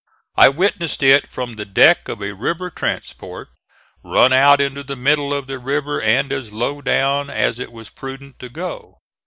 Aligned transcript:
I 0.35 0.49
witnessed 0.49 1.03
it 1.03 1.27
from 1.29 1.53
the 1.57 1.63
deck 1.63 2.09
of 2.09 2.23
a 2.23 2.33
river 2.33 2.71
transport, 2.71 3.49
run 4.03 4.33
out 4.33 4.59
into 4.59 4.81
the 4.83 4.95
middle 4.95 5.31
of 5.31 5.45
the 5.45 5.59
river 5.59 6.01
and 6.01 6.33
as 6.33 6.51
low 6.51 6.81
down 6.81 7.29
as 7.29 7.59
it 7.59 7.71
was 7.71 7.89
prudent 7.89 8.39
to 8.39 8.49
go. 8.49 8.97